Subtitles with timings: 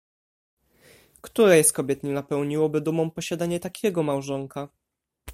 [1.21, 4.67] "Której z kobiet nie napełniłoby dumą posiadanie takiego małżonka?"